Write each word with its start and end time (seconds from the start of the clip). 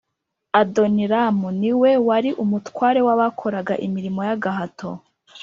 Adoniramu 0.61 1.47
ni 1.59 1.71
we 1.81 1.91
wari 2.07 2.29
umutware 2.43 2.99
w 3.07 3.09
abakoraga 3.15 3.73
imirimo 3.85 4.19
y 4.27 4.31
agahato 4.35 4.89